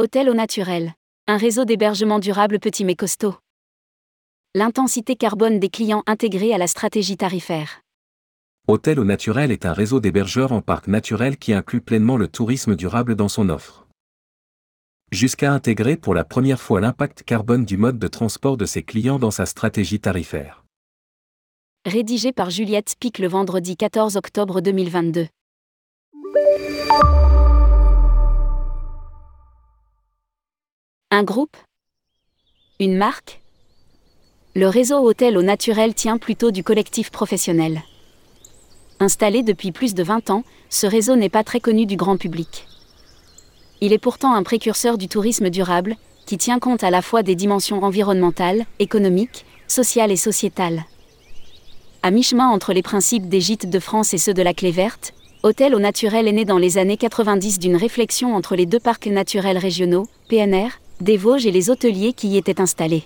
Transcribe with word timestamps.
Hôtel 0.00 0.30
au 0.30 0.34
naturel. 0.34 0.94
Un 1.26 1.36
réseau 1.36 1.66
d'hébergement 1.66 2.20
durable 2.20 2.58
petit 2.58 2.86
mais 2.86 2.94
costaud. 2.94 3.34
L'intensité 4.54 5.14
carbone 5.14 5.60
des 5.60 5.68
clients 5.68 6.02
intégrée 6.06 6.54
à 6.54 6.56
la 6.56 6.68
stratégie 6.68 7.18
tarifaire. 7.18 7.82
Hôtel 8.66 8.98
au 8.98 9.04
naturel 9.04 9.52
est 9.52 9.66
un 9.66 9.74
réseau 9.74 10.00
d'hébergeurs 10.00 10.52
en 10.52 10.62
parc 10.62 10.88
naturel 10.88 11.36
qui 11.36 11.52
inclut 11.52 11.82
pleinement 11.82 12.16
le 12.16 12.28
tourisme 12.28 12.76
durable 12.76 13.14
dans 13.14 13.28
son 13.28 13.50
offre. 13.50 13.88
Jusqu'à 15.12 15.52
intégrer 15.52 15.98
pour 15.98 16.14
la 16.14 16.24
première 16.24 16.62
fois 16.62 16.80
l'impact 16.80 17.22
carbone 17.22 17.66
du 17.66 17.76
mode 17.76 17.98
de 17.98 18.08
transport 18.08 18.56
de 18.56 18.64
ses 18.64 18.82
clients 18.82 19.18
dans 19.18 19.30
sa 19.30 19.44
stratégie 19.44 20.00
tarifaire. 20.00 20.64
Rédigé 21.84 22.32
par 22.32 22.48
Juliette 22.48 22.94
Pic 22.98 23.18
le 23.18 23.28
vendredi 23.28 23.76
14 23.76 24.16
octobre 24.16 24.62
2022. 24.62 25.26
Un 31.20 31.24
groupe? 31.24 31.58
Une 32.78 32.96
marque? 32.96 33.42
Le 34.54 34.68
réseau 34.68 34.96
Hôtel 35.00 35.36
au 35.36 35.42
Naturel 35.42 35.92
tient 35.92 36.16
plutôt 36.16 36.50
du 36.50 36.64
collectif 36.64 37.10
professionnel. 37.10 37.82
Installé 39.00 39.42
depuis 39.42 39.70
plus 39.70 39.92
de 39.92 40.02
20 40.02 40.30
ans, 40.30 40.44
ce 40.70 40.86
réseau 40.86 41.16
n'est 41.16 41.28
pas 41.28 41.44
très 41.44 41.60
connu 41.60 41.84
du 41.84 41.96
grand 41.96 42.16
public. 42.16 42.66
Il 43.82 43.92
est 43.92 43.98
pourtant 43.98 44.32
un 44.32 44.42
précurseur 44.42 44.96
du 44.96 45.08
tourisme 45.08 45.50
durable, 45.50 45.96
qui 46.24 46.38
tient 46.38 46.58
compte 46.58 46.84
à 46.84 46.90
la 46.90 47.02
fois 47.02 47.22
des 47.22 47.34
dimensions 47.34 47.84
environnementales, 47.84 48.64
économiques, 48.78 49.44
sociales 49.68 50.12
et 50.12 50.16
sociétales. 50.16 50.86
À 52.02 52.10
mi-chemin 52.10 52.48
entre 52.48 52.72
les 52.72 52.82
principes 52.82 53.28
des 53.28 53.42
gîtes 53.42 53.68
de 53.68 53.78
France 53.78 54.14
et 54.14 54.18
ceux 54.18 54.32
de 54.32 54.40
la 54.40 54.54
Clé 54.54 54.70
verte, 54.70 55.12
Hôtel 55.42 55.74
au 55.74 55.80
Naturel 55.80 56.28
est 56.28 56.32
né 56.32 56.46
dans 56.46 56.56
les 56.56 56.78
années 56.78 56.96
90 56.96 57.58
d'une 57.58 57.76
réflexion 57.76 58.34
entre 58.34 58.56
les 58.56 58.64
deux 58.64 58.80
parcs 58.80 59.06
naturels 59.06 59.58
régionaux, 59.58 60.06
PNR, 60.30 60.70
des 61.00 61.16
Vosges 61.16 61.46
et 61.46 61.50
les 61.50 61.70
hôteliers 61.70 62.12
qui 62.12 62.28
y 62.28 62.36
étaient 62.36 62.60
installés. 62.60 63.04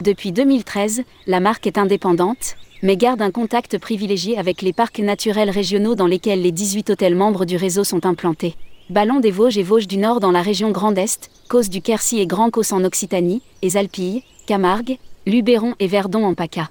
Depuis 0.00 0.30
2013, 0.30 1.02
la 1.26 1.40
marque 1.40 1.66
est 1.66 1.78
indépendante, 1.78 2.56
mais 2.82 2.96
garde 2.96 3.20
un 3.20 3.32
contact 3.32 3.78
privilégié 3.78 4.38
avec 4.38 4.62
les 4.62 4.72
parcs 4.72 5.00
naturels 5.00 5.50
régionaux 5.50 5.96
dans 5.96 6.06
lesquels 6.06 6.40
les 6.40 6.52
18 6.52 6.90
hôtels 6.90 7.16
membres 7.16 7.44
du 7.44 7.56
réseau 7.56 7.82
sont 7.82 8.06
implantés. 8.06 8.54
Ballon 8.90 9.18
des 9.18 9.32
Vosges 9.32 9.58
et 9.58 9.62
Vosges 9.62 9.88
du 9.88 9.98
Nord 9.98 10.20
dans 10.20 10.30
la 10.30 10.40
région 10.40 10.70
Grand 10.70 10.96
Est, 10.96 11.30
Causse 11.48 11.68
du 11.68 11.82
Quercy 11.82 12.20
et 12.20 12.26
Grand 12.26 12.50
Causse 12.50 12.72
en 12.72 12.84
Occitanie, 12.84 13.42
et 13.62 13.76
Alpilles, 13.76 14.22
Camargue, 14.46 14.98
Luberon 15.26 15.74
et 15.80 15.88
Verdon 15.88 16.24
en 16.24 16.34
PACA. 16.34 16.70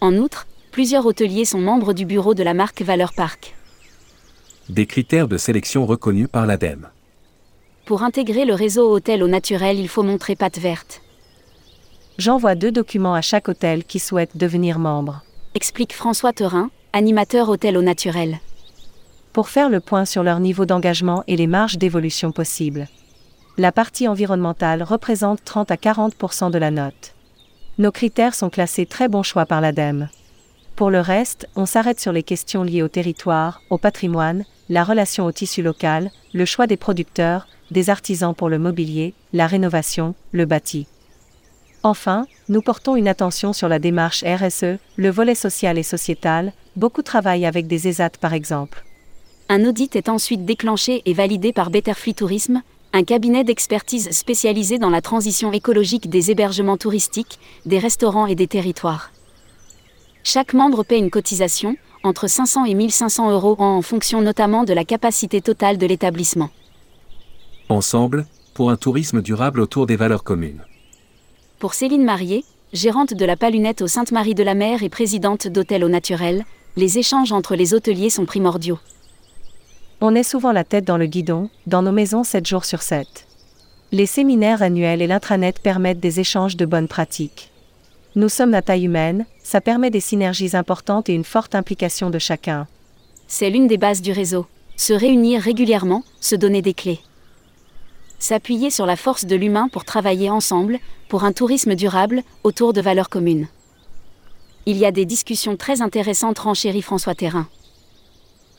En 0.00 0.16
outre, 0.16 0.46
plusieurs 0.70 1.06
hôteliers 1.06 1.44
sont 1.44 1.60
membres 1.60 1.94
du 1.94 2.04
bureau 2.04 2.34
de 2.34 2.42
la 2.42 2.54
marque 2.54 2.82
Valeur 2.82 3.14
Parc. 3.14 3.54
Des 4.68 4.86
critères 4.86 5.28
de 5.28 5.38
sélection 5.38 5.86
reconnus 5.86 6.28
par 6.30 6.46
l'ADEME. 6.46 6.88
Pour 7.92 8.04
intégrer 8.04 8.46
le 8.46 8.54
réseau 8.54 8.90
hôtel 8.90 9.22
au 9.22 9.28
naturel, 9.28 9.78
il 9.78 9.86
faut 9.86 10.02
montrer 10.02 10.34
patte 10.34 10.58
verte. 10.58 11.02
J'envoie 12.16 12.54
deux 12.54 12.72
documents 12.72 13.12
à 13.12 13.20
chaque 13.20 13.50
hôtel 13.50 13.84
qui 13.84 13.98
souhaite 13.98 14.34
devenir 14.34 14.78
membre. 14.78 15.22
Explique 15.54 15.94
François 15.94 16.32
Teurin, 16.32 16.70
animateur 16.94 17.50
hôtel 17.50 17.76
au 17.76 17.82
naturel. 17.82 18.38
Pour 19.34 19.50
faire 19.50 19.68
le 19.68 19.80
point 19.80 20.06
sur 20.06 20.22
leur 20.22 20.40
niveau 20.40 20.64
d'engagement 20.64 21.22
et 21.26 21.36
les 21.36 21.46
marges 21.46 21.76
d'évolution 21.76 22.32
possibles. 22.32 22.88
La 23.58 23.72
partie 23.72 24.08
environnementale 24.08 24.82
représente 24.82 25.44
30 25.44 25.70
à 25.70 25.76
40% 25.76 26.50
de 26.50 26.56
la 26.56 26.70
note. 26.70 27.14
Nos 27.76 27.92
critères 27.92 28.34
sont 28.34 28.48
classés 28.48 28.86
très 28.86 29.08
bon 29.08 29.22
choix 29.22 29.44
par 29.44 29.60
l'ADEME. 29.60 30.08
Pour 30.76 30.88
le 30.88 31.00
reste, 31.00 31.46
on 31.56 31.66
s'arrête 31.66 32.00
sur 32.00 32.12
les 32.12 32.22
questions 32.22 32.62
liées 32.62 32.82
au 32.82 32.88
territoire, 32.88 33.60
au 33.68 33.76
patrimoine, 33.76 34.46
la 34.70 34.82
relation 34.82 35.26
au 35.26 35.32
tissu 35.32 35.60
local, 35.62 36.10
le 36.32 36.44
choix 36.44 36.66
des 36.66 36.76
producteurs, 36.76 37.46
des 37.70 37.90
artisans 37.90 38.34
pour 38.34 38.48
le 38.48 38.58
mobilier, 38.58 39.14
la 39.32 39.46
rénovation, 39.46 40.14
le 40.32 40.46
bâti. 40.46 40.86
Enfin, 41.82 42.26
nous 42.48 42.62
portons 42.62 42.96
une 42.96 43.08
attention 43.08 43.52
sur 43.52 43.68
la 43.68 43.78
démarche 43.78 44.24
RSE, 44.24 44.78
le 44.96 45.10
volet 45.10 45.34
social 45.34 45.78
et 45.78 45.82
sociétal, 45.82 46.52
beaucoup 46.76 47.02
travaillent 47.02 47.46
avec 47.46 47.66
des 47.66 47.88
ESAT 47.88 48.12
par 48.20 48.34
exemple. 48.34 48.84
Un 49.48 49.64
audit 49.66 49.96
est 49.96 50.08
ensuite 50.08 50.44
déclenché 50.44 51.02
et 51.04 51.12
validé 51.12 51.52
par 51.52 51.70
Betterfly 51.70 52.14
Tourisme, 52.14 52.62
un 52.94 53.04
cabinet 53.04 53.42
d'expertise 53.42 54.10
spécialisé 54.10 54.78
dans 54.78 54.90
la 54.90 55.00
transition 55.00 55.52
écologique 55.52 56.08
des 56.08 56.30
hébergements 56.30 56.76
touristiques, 56.76 57.38
des 57.66 57.78
restaurants 57.78 58.26
et 58.26 58.34
des 58.34 58.46
territoires. 58.46 59.10
Chaque 60.24 60.54
membre 60.54 60.84
paie 60.84 60.98
une 60.98 61.10
cotisation, 61.10 61.76
entre 62.02 62.26
500 62.26 62.64
et 62.64 62.74
1500 62.74 63.30
euros 63.30 63.56
en 63.58 63.82
fonction 63.82 64.20
notamment 64.20 64.64
de 64.64 64.72
la 64.72 64.84
capacité 64.84 65.40
totale 65.40 65.78
de 65.78 65.86
l'établissement. 65.86 66.50
Ensemble, 67.68 68.26
pour 68.54 68.70
un 68.70 68.76
tourisme 68.76 69.22
durable 69.22 69.60
autour 69.60 69.86
des 69.86 69.96
valeurs 69.96 70.24
communes. 70.24 70.62
Pour 71.58 71.74
Céline 71.74 72.04
Marié, 72.04 72.44
gérante 72.72 73.14
de 73.14 73.24
la 73.24 73.36
Palunette 73.36 73.82
au 73.82 73.86
Sainte-Marie 73.86 74.34
de 74.34 74.42
la 74.42 74.54
Mer 74.54 74.82
et 74.82 74.88
présidente 74.88 75.46
d'Hôtel 75.46 75.84
au 75.84 75.88
Naturel, 75.88 76.44
les 76.76 76.98
échanges 76.98 77.32
entre 77.32 77.54
les 77.54 77.74
hôteliers 77.74 78.10
sont 78.10 78.24
primordiaux. 78.24 78.78
On 80.00 80.14
est 80.14 80.24
souvent 80.24 80.52
la 80.52 80.64
tête 80.64 80.84
dans 80.84 80.96
le 80.96 81.06
guidon, 81.06 81.50
dans 81.68 81.82
nos 81.82 81.92
maisons 81.92 82.24
7 82.24 82.44
jours 82.46 82.64
sur 82.64 82.82
7. 82.82 83.06
Les 83.92 84.06
séminaires 84.06 84.62
annuels 84.62 85.02
et 85.02 85.06
l'intranet 85.06 85.60
permettent 85.60 86.00
des 86.00 86.18
échanges 86.18 86.56
de 86.56 86.66
bonnes 86.66 86.88
pratiques. 86.88 87.51
Nous 88.14 88.28
sommes 88.28 88.54
à 88.54 88.62
taille 88.62 88.84
humaine, 88.84 89.26
ça 89.42 89.60
permet 89.60 89.90
des 89.90 90.00
synergies 90.00 90.56
importantes 90.56 91.08
et 91.08 91.14
une 91.14 91.24
forte 91.24 91.54
implication 91.54 92.10
de 92.10 92.18
chacun. 92.18 92.66
C'est 93.26 93.50
l'une 93.50 93.66
des 93.66 93.78
bases 93.78 94.02
du 94.02 94.12
réseau. 94.12 94.46
Se 94.76 94.92
réunir 94.92 95.40
régulièrement, 95.40 96.02
se 96.20 96.34
donner 96.34 96.62
des 96.62 96.74
clés 96.74 97.00
s'appuyer 98.22 98.70
sur 98.70 98.86
la 98.86 98.94
force 98.94 99.24
de 99.24 99.34
l'humain 99.34 99.68
pour 99.68 99.84
travailler 99.84 100.30
ensemble, 100.30 100.78
pour 101.08 101.24
un 101.24 101.32
tourisme 101.32 101.74
durable, 101.74 102.22
autour 102.44 102.72
de 102.72 102.80
valeurs 102.80 103.08
communes. 103.08 103.48
Il 104.64 104.76
y 104.76 104.86
a 104.86 104.92
des 104.92 105.04
discussions 105.04 105.56
très 105.56 105.82
intéressantes, 105.82 106.38
renchérit 106.38 106.82
François 106.82 107.16
Terrain. 107.16 107.48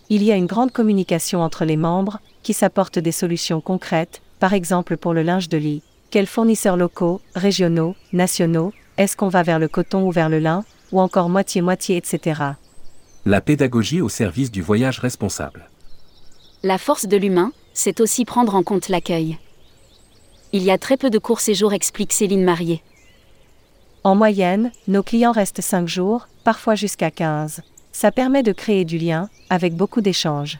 Il 0.09 0.21
y 0.21 0.33
a 0.33 0.35
une 0.35 0.47
grande 0.47 0.73
communication 0.73 1.41
entre 1.41 1.63
les 1.63 1.77
membres, 1.77 2.19
qui 2.43 2.53
s'apportent 2.53 2.99
des 2.99 3.13
solutions 3.13 3.61
concrètes, 3.61 4.21
par 4.39 4.53
exemple 4.53 4.97
pour 4.97 5.13
le 5.13 5.23
linge 5.23 5.47
de 5.47 5.57
lit. 5.57 5.81
Quels 6.11 6.27
fournisseurs 6.27 6.75
locaux, 6.75 7.21
régionaux, 7.33 7.95
nationaux, 8.11 8.73
est-ce 8.97 9.17
qu'on 9.17 9.29
va 9.29 9.43
vers 9.43 9.59
le 9.59 9.67
coton 9.67 10.07
ou 10.07 10.11
vers 10.11 10.29
le 10.29 10.39
lin, 10.39 10.63
ou 10.91 11.01
encore 11.01 11.29
moitié-moitié, 11.29 11.97
etc. 11.97 12.41
La 13.25 13.41
pédagogie 13.41 14.01
au 14.01 14.09
service 14.09 14.51
du 14.51 14.61
voyage 14.61 14.99
responsable. 14.99 15.69
La 16.61 16.77
force 16.77 17.07
de 17.07 17.17
l'humain, 17.17 17.51
c'est 17.73 17.99
aussi 17.99 18.25
prendre 18.25 18.55
en 18.55 18.63
compte 18.63 18.89
l'accueil. 18.89 19.37
Il 20.51 20.63
y 20.63 20.71
a 20.71 20.77
très 20.77 20.97
peu 20.97 21.09
de 21.09 21.17
courts 21.17 21.39
séjours, 21.39 21.73
explique 21.73 22.13
Céline 22.13 22.43
Marié. 22.43 22.83
En 24.03 24.15
moyenne, 24.15 24.71
nos 24.87 25.01
clients 25.01 25.31
restent 25.31 25.61
5 25.61 25.87
jours, 25.87 26.27
parfois 26.43 26.75
jusqu'à 26.75 27.09
15. 27.09 27.61
Ça 27.91 28.11
permet 28.11 28.43
de 28.43 28.51
créer 28.51 28.85
du 28.85 28.97
lien, 28.97 29.29
avec 29.49 29.75
beaucoup 29.75 30.01
d'échanges. 30.01 30.59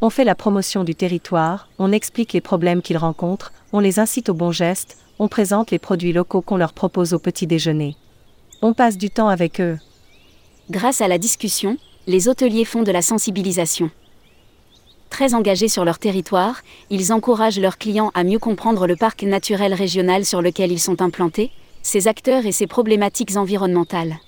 On 0.00 0.10
fait 0.10 0.24
la 0.24 0.36
promotion 0.36 0.84
du 0.84 0.94
territoire, 0.94 1.68
on 1.78 1.90
explique 1.90 2.32
les 2.32 2.40
problèmes 2.40 2.82
qu'ils 2.82 2.98
rencontrent, 2.98 3.52
on 3.72 3.80
les 3.80 3.98
incite 3.98 4.28
aux 4.28 4.34
bons 4.34 4.52
gestes, 4.52 4.96
on 5.18 5.28
présente 5.28 5.70
les 5.70 5.78
produits 5.78 6.12
locaux 6.12 6.42
qu'on 6.42 6.56
leur 6.56 6.72
propose 6.72 7.12
au 7.12 7.18
petit 7.18 7.46
déjeuner. 7.46 7.96
On 8.62 8.72
passe 8.72 8.96
du 8.96 9.10
temps 9.10 9.28
avec 9.28 9.60
eux. 9.60 9.78
Grâce 10.70 11.00
à 11.00 11.08
la 11.08 11.18
discussion, 11.18 11.76
les 12.06 12.28
hôteliers 12.28 12.64
font 12.64 12.82
de 12.82 12.92
la 12.92 13.02
sensibilisation. 13.02 13.90
Très 15.10 15.34
engagés 15.34 15.68
sur 15.68 15.84
leur 15.84 15.98
territoire, 15.98 16.62
ils 16.90 17.12
encouragent 17.12 17.58
leurs 17.58 17.78
clients 17.78 18.10
à 18.14 18.24
mieux 18.24 18.38
comprendre 18.38 18.86
le 18.86 18.96
parc 18.96 19.22
naturel 19.22 19.74
régional 19.74 20.24
sur 20.24 20.42
lequel 20.42 20.70
ils 20.70 20.80
sont 20.80 21.02
implantés, 21.02 21.50
ses 21.82 22.08
acteurs 22.08 22.46
et 22.46 22.52
ses 22.52 22.66
problématiques 22.66 23.36
environnementales. 23.36 24.18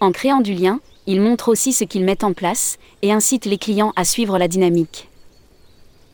En 0.00 0.12
créant 0.12 0.40
du 0.40 0.54
lien, 0.54 0.80
ils 1.06 1.20
montrent 1.20 1.48
aussi 1.48 1.72
ce 1.72 1.84
qu'ils 1.84 2.04
mettent 2.04 2.24
en 2.24 2.32
place 2.32 2.78
et 3.02 3.12
incitent 3.12 3.46
les 3.46 3.58
clients 3.58 3.92
à 3.96 4.04
suivre 4.04 4.38
la 4.38 4.48
dynamique. 4.48 5.08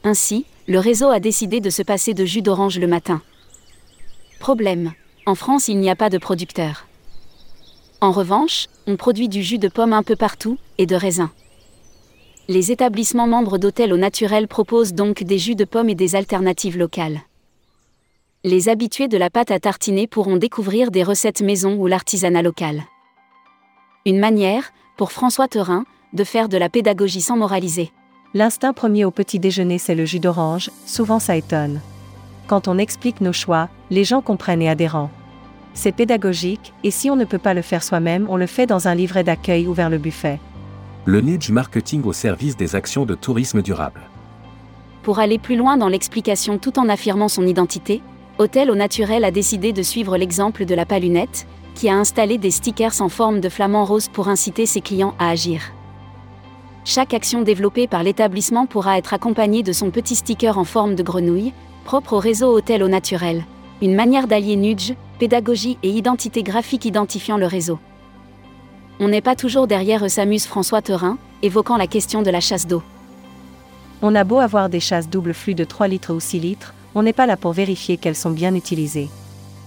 Ainsi, 0.05 0.45
le 0.69 0.79
réseau 0.79 1.09
a 1.09 1.21
décidé 1.21 1.61
de 1.61 1.71
se 1.71 1.83
passer 1.83 2.15
de 2.15 2.25
jus 2.25 2.43
d'orange 2.43 2.79
le 2.79 2.87
matin. 2.87 3.23
Problème. 4.39 4.93
En 5.27 5.35
France, 5.35 5.69
il 5.69 5.79
n'y 5.79 5.91
a 5.91 5.97
pas 5.97 6.11
de 6.11 6.19
producteur. 6.19 6.87
En 8.01 8.13
revanche, 8.13 8.67
on 8.87 8.97
produit 8.97 9.29
du 9.29 9.43
jus 9.43 9.59
de 9.59 9.69
pomme 9.69 9.93
un 9.93 10.03
peu 10.03 10.17
partout, 10.17 10.59
et 10.79 10.87
de 10.87 10.95
raisin. 10.95 11.31
Les 12.49 12.71
établissements 12.71 13.27
membres 13.27 13.59
d'hôtels 13.59 13.93
au 13.93 13.97
naturel 13.97 14.47
proposent 14.47 14.93
donc 14.93 15.25
des 15.25 15.39
jus 15.39 15.57
de 15.57 15.65
pommes 15.65 15.89
et 15.89 15.95
des 15.95 16.15
alternatives 16.15 16.79
locales. 16.79 17.21
Les 18.45 18.69
habitués 18.69 19.09
de 19.09 19.19
la 19.19 19.31
pâte 19.31 19.51
à 19.51 19.59
tartiner 19.59 20.07
pourront 20.07 20.37
découvrir 20.37 20.93
des 20.93 21.03
recettes 21.03 21.41
maison 21.41 21.75
ou 21.75 21.89
l'artisanat 21.89 22.43
local. 22.43 22.85
Une 24.05 24.21
manière, 24.21 24.73
pour 24.97 25.11
François 25.11 25.49
Teurin, 25.49 25.85
de 26.13 26.23
faire 26.23 26.49
de 26.49 26.57
la 26.57 26.69
pédagogie 26.69 27.21
sans 27.21 27.37
moraliser. 27.37 27.91
L'instinct 28.35 28.73
premier 28.73 29.05
au 29.05 29.11
petit 29.11 29.41
déjeuner, 29.41 29.79
c'est 29.79 29.97
le 29.97 30.05
jus 30.05 30.21
d'orange, 30.21 30.71
souvent 30.85 31.19
ça 31.19 31.35
étonne. 31.35 31.81
Quand 32.47 32.69
on 32.69 32.79
explique 32.79 33.21
nos 33.21 33.33
choix, 33.33 33.69
les 33.91 34.05
gens 34.05 34.21
comprennent 34.21 34.63
et 34.63 34.69
adhèrent. 34.69 35.09
C'est 35.75 35.93
pédagogique, 35.93 36.73
et 36.85 36.91
si 36.91 37.11
on 37.11 37.17
ne 37.17 37.25
peut 37.25 37.39
pas 37.39 37.55
le 37.55 37.63
faire 37.63 37.83
soi-même, 37.83 38.27
on 38.29 38.37
le 38.37 38.47
fait 38.47 38.67
dans 38.67 38.89
un 38.89 38.95
livret 38.95 39.25
d'accueil 39.25 39.67
ou 39.67 39.75
vers 39.75 39.91
le 39.91 39.99
buffet 39.99 40.39
le 41.07 41.21
niche 41.21 41.51
marketing 41.51 42.03
au 42.03 42.13
service 42.13 42.57
des 42.57 42.75
actions 42.75 43.07
de 43.07 43.15
tourisme 43.15 43.63
durable. 43.63 44.03
Pour 45.05 45.21
aller 45.21 45.39
plus 45.39 45.55
loin 45.55 45.77
dans 45.77 45.89
l'explication 45.89 46.59
tout 46.59 46.81
en 46.81 46.89
affirmant 46.89 47.29
son 47.29 47.47
identité, 47.47 48.03
Hôtel 48.39 48.73
au 48.73 48.75
Naturel 48.75 49.25
a 49.25 49.31
décidé 49.31 49.73
de 49.73 49.83
suivre 49.83 50.17
l'exemple 50.17 50.65
de 50.65 50.75
la 50.75 50.85
Palunette, 50.85 51.47
qui 51.77 51.89
a 51.89 51.95
installé 51.95 52.39
des 52.39 52.51
stickers 52.51 53.01
en 53.01 53.09
forme 53.09 53.41
de 53.41 53.49
flamant 53.49 53.85
rose 53.85 54.09
pour 54.09 54.27
inciter 54.27 54.67
ses 54.67 54.81
clients 54.81 55.15
à 55.21 55.31
agir. 55.31 55.63
Chaque 56.85 57.15
action 57.15 57.43
développée 57.43 57.87
par 57.87 58.03
l'établissement 58.03 58.67
pourra 58.67 58.99
être 58.99 59.15
accompagnée 59.15 59.63
de 59.63 59.73
son 59.73 59.91
petit 59.91 60.17
sticker 60.17 60.59
en 60.59 60.65
forme 60.65 60.97
de 60.97 61.05
grenouille, 61.05 61.53
propre 61.85 62.15
au 62.15 62.19
réseau 62.19 62.53
Hôtel 62.53 62.83
au 62.83 62.89
Naturel. 62.89 63.45
Une 63.83 63.95
manière 63.95 64.27
d'allier 64.27 64.57
nudge, 64.57 64.95
pédagogie 65.19 65.77
et 65.83 65.91
identité 65.91 66.43
graphique 66.43 66.87
identifiant 66.87 67.37
le 67.37 67.47
réseau. 67.47 67.79
On 69.01 69.09
n'est 69.09 69.21
pas 69.21 69.37
toujours 69.37 69.67
derrière 69.67 70.03
eux 70.03 70.09
s'amuse 70.09 70.47
François 70.47 70.81
Teurin, 70.81 71.19
évoquant 71.43 71.77
la 71.77 71.87
question 71.87 72.23
de 72.23 72.31
la 72.31 72.41
chasse 72.41 72.67
d'eau. 72.67 72.83
On 74.01 74.15
a 74.15 74.25
beau 74.25 74.39
avoir 74.39 74.71
des 74.71 74.81
chasses 74.81 75.11
double 75.11 75.35
flux 75.35 75.55
de 75.55 75.65
3 75.65 75.89
litres 75.89 76.15
ou 76.15 76.21
6 76.21 76.41
litres, 76.41 76.75
on 76.95 77.03
n'est 77.03 77.13
pas 77.13 77.27
là 77.27 77.37
pour 77.37 77.53
vérifier 77.53 77.99
qu'elles 77.99 78.17
sont 78.17 78.31
bien 78.31 78.55
utilisées. 78.55 79.11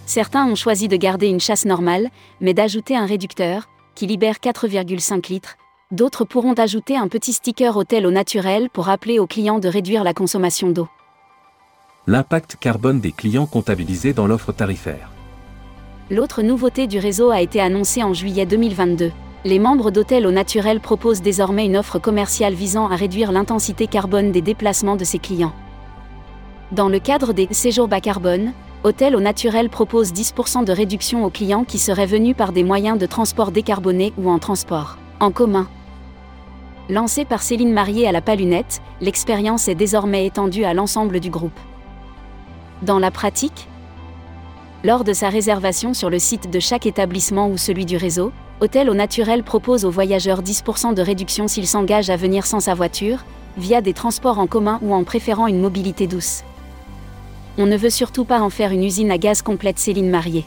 Certains 0.07 0.47
ont 0.47 0.55
choisi 0.55 0.87
de 0.87 0.97
garder 0.97 1.27
une 1.27 1.39
chasse 1.39 1.65
normale, 1.65 2.09
mais 2.41 2.55
d'ajouter 2.55 2.95
un 2.95 3.05
réducteur, 3.05 3.69
qui 3.93 4.07
libère 4.07 4.37
4,5 4.37 5.29
litres. 5.29 5.55
D'autres 5.91 6.25
pourront 6.25 6.53
ajouter 6.53 6.97
un 6.97 7.07
petit 7.07 7.33
sticker 7.33 7.77
hôtel 7.77 8.07
au 8.07 8.11
naturel 8.11 8.71
pour 8.71 8.85
rappeler 8.85 9.19
aux 9.19 9.27
clients 9.27 9.59
de 9.59 9.67
réduire 9.67 10.03
la 10.03 10.15
consommation 10.15 10.71
d'eau. 10.71 10.87
L'impact 12.11 12.57
carbone 12.59 12.99
des 12.99 13.11
clients 13.11 13.45
comptabilisé 13.45 14.13
dans 14.13 14.25
l'offre 14.25 14.51
tarifaire. 14.51 15.11
L'autre 16.09 16.41
nouveauté 16.41 16.87
du 16.87 16.97
réseau 16.97 17.29
a 17.29 17.39
été 17.39 17.61
annoncée 17.61 18.01
en 18.01 18.15
juillet 18.15 18.47
2022 18.47 19.11
les 19.45 19.59
membres 19.59 19.91
d'Hôtel 19.91 20.25
au 20.25 20.31
Naturel 20.31 20.79
proposent 20.79 21.21
désormais 21.21 21.67
une 21.67 21.77
offre 21.77 21.99
commerciale 21.99 22.55
visant 22.55 22.89
à 22.89 22.95
réduire 22.95 23.31
l'intensité 23.31 23.85
carbone 23.85 24.31
des 24.31 24.41
déplacements 24.41 24.95
de 24.95 25.03
ses 25.03 25.19
clients. 25.19 25.53
Dans 26.71 26.89
le 26.89 26.97
cadre 26.97 27.31
des 27.31 27.47
séjours 27.51 27.87
bas 27.87 28.01
carbone, 28.01 28.53
Hôtel 28.83 29.15
au 29.15 29.19
Naturel 29.19 29.69
propose 29.69 30.11
10% 30.11 30.65
de 30.65 30.71
réduction 30.71 31.23
aux 31.23 31.29
clients 31.29 31.63
qui 31.63 31.77
seraient 31.77 32.07
venus 32.07 32.35
par 32.35 32.53
des 32.53 32.63
moyens 32.63 32.97
de 32.97 33.05
transport 33.05 33.51
décarbonés 33.51 34.13
ou 34.17 34.31
en 34.31 34.39
transport 34.39 34.97
en 35.19 35.29
commun. 35.29 35.67
Lancée 36.89 37.23
par 37.23 37.43
Céline 37.43 37.71
Marié 37.71 38.07
à 38.07 38.11
la 38.11 38.21
Palunette, 38.21 38.81
l'expérience 38.99 39.67
est 39.67 39.75
désormais 39.75 40.25
étendue 40.25 40.63
à 40.63 40.73
l'ensemble 40.73 41.19
du 41.19 41.29
groupe. 41.29 41.59
Dans 42.81 42.99
la 42.99 43.11
pratique, 43.11 43.67
lors 44.85 45.03
de 45.03 45.11
sa 45.11 45.27
réservation 45.27 45.93
sur 45.93 46.09
le 46.09 46.19
site 46.19 46.49
de 46.49 46.59
chaque 46.59 46.85
établissement 46.85 47.49
ou 47.49 47.57
celui 47.57 47.85
du 47.85 47.97
réseau, 47.97 48.31
Hôtel 48.61 48.89
au 48.89 48.93
Naturel 48.93 49.43
propose 49.43 49.83
aux 49.83 49.91
voyageurs 49.91 50.41
10% 50.41 50.93
de 50.93 51.01
réduction 51.01 51.49
s'ils 51.49 51.67
s'engagent 51.67 52.09
à 52.09 52.15
venir 52.15 52.45
sans 52.45 52.61
sa 52.61 52.75
voiture, 52.75 53.25
via 53.57 53.81
des 53.81 53.93
transports 53.93 54.39
en 54.39 54.47
commun 54.47 54.79
ou 54.81 54.93
en 54.93 55.03
préférant 55.03 55.47
une 55.47 55.59
mobilité 55.59 56.07
douce. 56.07 56.43
On 57.57 57.65
ne 57.65 57.75
veut 57.75 57.89
surtout 57.89 58.23
pas 58.23 58.39
en 58.39 58.49
faire 58.49 58.71
une 58.71 58.85
usine 58.85 59.11
à 59.11 59.17
gaz 59.17 59.41
complète 59.41 59.79
Céline 59.79 60.09
Marié. 60.09 60.45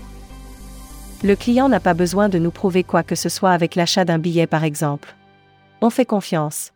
Le 1.23 1.37
client 1.37 1.69
n'a 1.69 1.81
pas 1.81 1.95
besoin 1.95 2.31
de 2.31 2.39
nous 2.39 2.51
prouver 2.51 2.85
quoi 2.85 3.03
que 3.03 3.15
ce 3.15 3.29
soit 3.29 3.53
avec 3.53 3.75
l'achat 3.75 4.07
d'un 4.07 4.19
billet 4.19 4.47
par 4.47 4.65
exemple. 4.65 5.15
On 5.83 5.91
fait 5.91 6.07
confiance. 6.07 6.73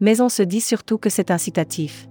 Mais 0.00 0.20
on 0.20 0.28
se 0.28 0.42
dit 0.42 0.60
surtout 0.60 0.98
que 0.98 1.10
c'est 1.10 1.30
incitatif. 1.30 2.08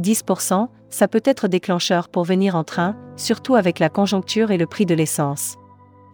10%, 0.00 0.68
ça 0.90 1.08
peut 1.08 1.22
être 1.24 1.48
déclencheur 1.48 2.08
pour 2.08 2.24
venir 2.24 2.56
en 2.56 2.64
train, 2.64 2.96
surtout 3.16 3.54
avec 3.54 3.78
la 3.78 3.88
conjoncture 3.88 4.50
et 4.50 4.58
le 4.58 4.66
prix 4.66 4.86
de 4.86 4.94
l'essence. 4.94 5.56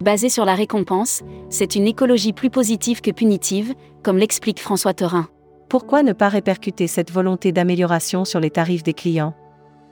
Basé 0.00 0.31
sur 0.31 0.44
la 0.44 0.55
récompense, 0.55 1.23
c'est 1.50 1.77
une 1.77 1.87
écologie 1.87 2.32
plus 2.32 2.49
positive 2.49 3.03
que 3.03 3.11
punitive, 3.11 3.75
comme 4.03 4.17
l'explique 4.17 4.61
François 4.61 4.94
Teurin. 4.94 5.29
Pourquoi 5.69 6.03
ne 6.03 6.15
pas 6.15 6.29
répercuter 6.29 6.87
cette 6.87 7.12
volonté 7.12 7.53
d'amélioration 7.53 8.25
sur 8.25 8.41
les 8.41 8.50
tarifs 8.50 8.82
des 8.82 8.94
clients? 8.94 9.35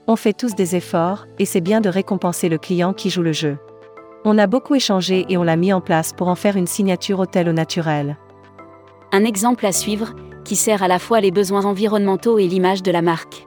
On 0.07 0.17
fait 0.17 0.33
tous 0.33 0.55
des 0.55 0.75
efforts, 0.75 1.27
et 1.39 1.45
c'est 1.45 1.61
bien 1.61 1.83
de 1.83 1.91
récompenser 1.91 2.49
le 2.49 2.57
client 2.57 2.95
qui 2.95 3.11
joue 3.11 3.23
le 3.23 3.35
jeu. 3.35 3.59
On 4.25 4.39
a 4.39 4.47
beaucoup 4.47 4.75
échangé 4.75 5.27
et 5.29 5.37
on 5.37 5.43
l'a 5.43 5.57
mis 5.57 5.73
en 5.73 5.83
place 5.83 6.13
pour 6.15 6.29
en 6.29 6.35
faire 6.35 6.57
une 6.57 6.67
signature 6.67 7.21
hôtel 7.21 7.49
au 7.49 7.53
naturel. 7.53 8.17
Un 9.13 9.25
exemple 9.25 9.67
à 9.67 9.73
suivre, 9.73 10.15
qui 10.45 10.57
sert 10.57 10.83
à 10.83 10.89
la 10.89 10.99
fois 10.99 11.21
les 11.21 11.31
besoins 11.31 11.67
environnementaux 11.67 12.39
et 12.39 12.49
l'image 12.49 12.83
de 12.83 12.91
la 12.91 13.03
marque. 13.03 13.47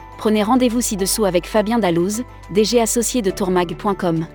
Prenez 0.21 0.43
rendez-vous 0.43 0.81
ci-dessous 0.81 1.25
avec 1.25 1.47
Fabien 1.47 1.79
Dalouse, 1.79 2.21
DG 2.51 2.79
associé 2.79 3.23
de 3.23 3.31
tourmag.com. 3.31 4.27